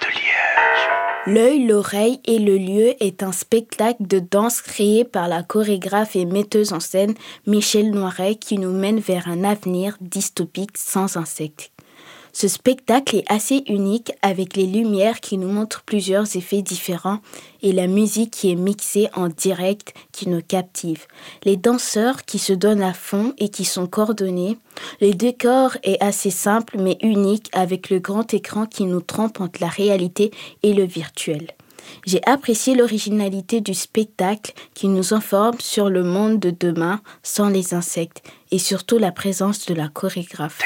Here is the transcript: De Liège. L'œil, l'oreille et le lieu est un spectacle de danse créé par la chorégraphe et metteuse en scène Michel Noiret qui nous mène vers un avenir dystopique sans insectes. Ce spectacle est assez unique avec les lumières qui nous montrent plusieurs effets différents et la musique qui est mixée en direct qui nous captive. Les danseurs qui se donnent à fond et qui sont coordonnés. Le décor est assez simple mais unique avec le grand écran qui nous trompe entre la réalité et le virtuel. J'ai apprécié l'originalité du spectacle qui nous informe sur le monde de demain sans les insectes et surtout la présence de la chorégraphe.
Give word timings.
De 0.00 0.06
Liège. 0.08 0.88
L'œil, 1.26 1.66
l'oreille 1.66 2.20
et 2.24 2.40
le 2.40 2.56
lieu 2.56 2.94
est 3.00 3.22
un 3.22 3.30
spectacle 3.30 4.04
de 4.04 4.18
danse 4.18 4.60
créé 4.60 5.04
par 5.04 5.28
la 5.28 5.44
chorégraphe 5.44 6.16
et 6.16 6.24
metteuse 6.24 6.72
en 6.72 6.80
scène 6.80 7.14
Michel 7.46 7.92
Noiret 7.92 8.34
qui 8.34 8.58
nous 8.58 8.72
mène 8.72 8.98
vers 8.98 9.28
un 9.28 9.44
avenir 9.44 9.96
dystopique 10.00 10.76
sans 10.76 11.16
insectes. 11.16 11.70
Ce 12.38 12.48
spectacle 12.48 13.16
est 13.16 13.32
assez 13.32 13.64
unique 13.66 14.12
avec 14.20 14.56
les 14.56 14.66
lumières 14.66 15.20
qui 15.20 15.38
nous 15.38 15.48
montrent 15.48 15.82
plusieurs 15.84 16.36
effets 16.36 16.60
différents 16.60 17.20
et 17.62 17.72
la 17.72 17.86
musique 17.86 18.30
qui 18.30 18.50
est 18.50 18.56
mixée 18.56 19.08
en 19.14 19.28
direct 19.28 19.94
qui 20.12 20.28
nous 20.28 20.42
captive. 20.42 21.06
Les 21.44 21.56
danseurs 21.56 22.26
qui 22.26 22.38
se 22.38 22.52
donnent 22.52 22.82
à 22.82 22.92
fond 22.92 23.32
et 23.38 23.48
qui 23.48 23.64
sont 23.64 23.86
coordonnés. 23.86 24.58
Le 25.00 25.14
décor 25.14 25.78
est 25.82 25.96
assez 26.02 26.28
simple 26.28 26.76
mais 26.78 26.98
unique 27.00 27.48
avec 27.54 27.88
le 27.88 28.00
grand 28.00 28.34
écran 28.34 28.66
qui 28.66 28.84
nous 28.84 29.00
trompe 29.00 29.40
entre 29.40 29.62
la 29.62 29.68
réalité 29.68 30.30
et 30.62 30.74
le 30.74 30.84
virtuel. 30.84 31.46
J'ai 32.04 32.20
apprécié 32.26 32.74
l'originalité 32.74 33.62
du 33.62 33.72
spectacle 33.72 34.52
qui 34.74 34.88
nous 34.88 35.14
informe 35.14 35.58
sur 35.58 35.88
le 35.88 36.02
monde 36.02 36.38
de 36.38 36.50
demain 36.50 37.00
sans 37.22 37.48
les 37.48 37.72
insectes 37.72 38.22
et 38.50 38.58
surtout 38.58 38.98
la 38.98 39.10
présence 39.10 39.64
de 39.64 39.72
la 39.72 39.88
chorégraphe. 39.88 40.60